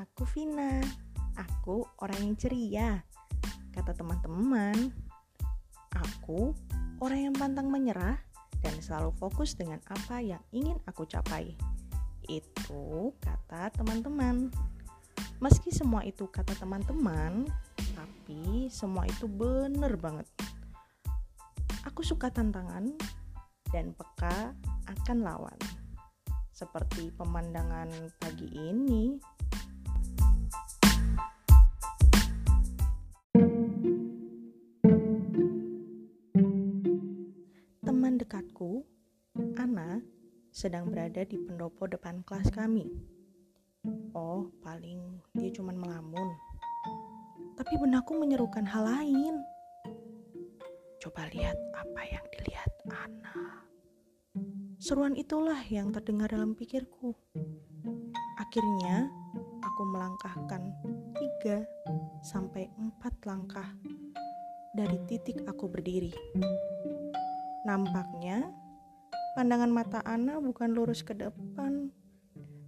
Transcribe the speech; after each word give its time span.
aku 0.00 0.24
Vina. 0.32 0.80
Aku 1.36 1.84
orang 2.00 2.24
yang 2.24 2.36
ceria. 2.40 2.90
Kata 3.70 3.92
teman-teman, 3.92 4.88
aku 5.92 6.56
orang 7.04 7.30
yang 7.30 7.34
pantang 7.36 7.68
menyerah 7.68 8.16
dan 8.64 8.74
selalu 8.80 9.12
fokus 9.20 9.52
dengan 9.56 9.78
apa 9.92 10.24
yang 10.24 10.40
ingin 10.56 10.80
aku 10.88 11.04
capai. 11.04 11.52
Itu 12.24 13.12
kata 13.20 13.72
teman-teman. 13.76 14.48
Meski 15.40 15.72
semua 15.72 16.04
itu 16.04 16.28
kata 16.28 16.56
teman-teman, 16.56 17.48
tapi 17.96 18.68
semua 18.72 19.04
itu 19.04 19.28
bener 19.28 19.96
banget. 20.00 20.28
Aku 21.88 22.04
suka 22.04 22.28
tantangan 22.28 22.92
dan 23.72 23.92
peka 23.96 24.52
akan 24.88 25.18
lawan. 25.24 25.60
Seperti 26.52 27.08
pemandangan 27.16 27.88
pagi 28.20 28.48
ini. 28.52 29.16
Dekatku, 38.30 38.86
Ana, 39.58 39.98
sedang 40.54 40.86
berada 40.86 41.26
di 41.26 41.34
pendopo 41.34 41.90
depan 41.90 42.22
kelas 42.22 42.46
kami. 42.54 42.86
Oh, 44.14 44.54
paling 44.62 45.18
dia 45.34 45.50
cuma 45.50 45.74
melamun. 45.74 46.30
Tapi 47.58 47.74
benakku 47.74 48.14
menyerukan 48.14 48.62
hal 48.62 48.86
lain. 48.86 49.34
Coba 51.02 51.26
lihat 51.34 51.58
apa 51.74 52.06
yang 52.06 52.22
dilihat 52.38 52.70
Ana. 52.86 53.66
Seruan 54.78 55.18
itulah 55.18 55.58
yang 55.66 55.90
terdengar 55.90 56.30
dalam 56.30 56.54
pikirku. 56.54 57.10
Akhirnya, 58.38 59.10
aku 59.58 59.82
melangkahkan 59.90 60.70
tiga 61.18 61.66
sampai 62.22 62.70
empat 62.78 63.26
langkah 63.26 63.74
dari 64.78 65.02
titik 65.10 65.42
aku 65.50 65.66
berdiri. 65.66 66.14
Nampaknya, 67.60 68.48
pandangan 69.36 69.68
mata 69.68 70.00
Ana 70.08 70.40
bukan 70.40 70.72
lurus 70.72 71.04
ke 71.04 71.12
depan, 71.12 71.92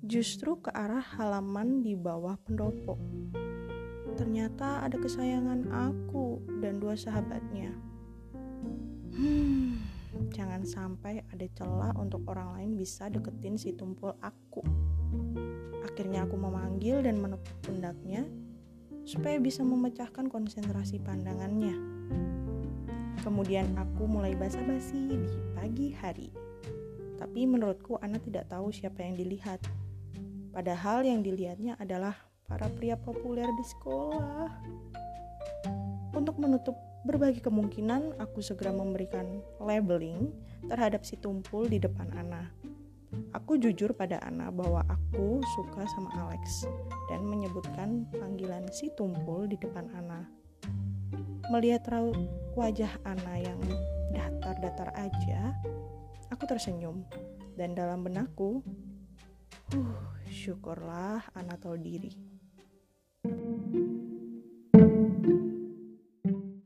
justru 0.00 0.56
ke 0.64 0.72
arah 0.72 1.04
halaman 1.04 1.84
di 1.84 1.92
bawah 1.92 2.40
pendopo. 2.40 2.96
Ternyata 4.16 4.80
ada 4.80 4.96
kesayangan 4.96 5.68
aku 5.68 6.40
dan 6.64 6.80
dua 6.80 6.96
sahabatnya. 6.96 7.70
Hmm, 9.12 9.76
jangan 10.32 10.64
sampai 10.64 11.20
ada 11.36 11.46
celah 11.52 11.92
untuk 12.00 12.24
orang 12.24 12.56
lain 12.56 12.70
bisa 12.80 13.12
deketin 13.12 13.60
si 13.60 13.76
tumpul 13.76 14.16
aku. 14.24 14.64
Akhirnya 15.84 16.24
aku 16.24 16.40
memanggil 16.40 17.04
dan 17.04 17.20
menepuk 17.20 17.60
pundaknya 17.60 18.24
supaya 19.04 19.36
bisa 19.36 19.60
memecahkan 19.60 20.32
konsentrasi 20.32 20.96
pandangannya. 21.04 21.76
Kemudian 23.28 23.76
aku 23.76 24.08
mulai 24.08 24.32
basa-basi 24.32 25.20
di 25.20 25.20
pagi 25.52 25.92
hari. 25.92 26.32
Tapi 27.20 27.44
menurutku 27.44 28.00
Ana 28.00 28.16
tidak 28.16 28.48
tahu 28.48 28.72
siapa 28.72 29.04
yang 29.04 29.20
dilihat. 29.20 29.60
Padahal 30.48 31.04
yang 31.04 31.20
dilihatnya 31.20 31.76
adalah 31.76 32.16
para 32.48 32.72
pria 32.72 32.96
populer 32.96 33.44
di 33.44 33.64
sekolah. 33.68 34.48
Untuk 36.16 36.40
menutup 36.40 36.72
berbagai 37.04 37.44
kemungkinan, 37.44 38.16
aku 38.16 38.40
segera 38.40 38.72
memberikan 38.72 39.44
labeling 39.60 40.32
terhadap 40.64 41.04
si 41.04 41.20
tumpul 41.20 41.68
di 41.68 41.76
depan 41.76 42.08
Ana. 42.16 42.48
Aku 43.36 43.60
jujur 43.60 43.92
pada 43.92 44.24
Ana 44.24 44.48
bahwa 44.48 44.88
aku 44.88 45.44
suka 45.52 45.84
sama 45.84 46.16
Alex 46.16 46.64
dan 47.12 47.28
menyebutkan 47.28 48.08
panggilan 48.08 48.64
si 48.72 48.88
tumpul 48.96 49.44
di 49.44 49.60
depan 49.60 49.84
Ana. 49.92 50.37
Melihat 51.48 51.88
raut 51.88 52.16
wajah 52.52 52.92
Ana 53.08 53.40
yang 53.40 53.60
datar-datar 54.12 54.92
aja, 54.92 55.56
aku 56.28 56.44
tersenyum 56.44 57.08
dan 57.56 57.72
dalam 57.72 58.04
benakku, 58.04 58.60
uh, 59.72 60.12
syukurlah 60.28 61.24
Ana 61.32 61.56
tahu 61.56 61.80
diri. 61.80 62.37